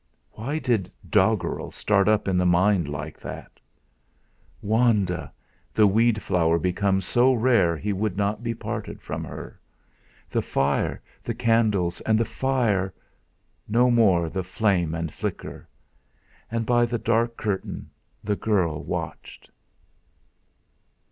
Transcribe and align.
Why 0.31 0.57
did 0.57 0.91
doggerel 1.11 1.69
start 1.69 2.07
up 2.07 2.27
in 2.27 2.35
the 2.39 2.43
mind 2.47 2.87
like 2.89 3.19
that? 3.19 3.59
Wanda! 4.63 5.31
The 5.75 5.85
weed 5.85 6.23
flower 6.23 6.57
become 6.57 7.01
so 7.01 7.33
rare 7.35 7.77
he 7.77 7.93
would 7.93 8.17
not 8.17 8.41
be 8.41 8.55
parted 8.55 8.99
from 8.99 9.23
her! 9.23 9.59
The 10.27 10.41
fire, 10.41 11.03
the 11.23 11.35
candles, 11.35 12.01
and 12.01 12.17
the 12.19 12.25
fire 12.25 12.91
no 13.67 13.91
more 13.91 14.27
the 14.27 14.41
flame 14.43 14.95
and 14.95 15.13
flicker! 15.13 15.67
And, 16.49 16.65
by 16.65 16.87
the 16.87 16.97
dark 16.97 17.37
curtain, 17.37 17.91
the 18.23 18.35
girl 18.35 18.83
watched. 18.83 19.51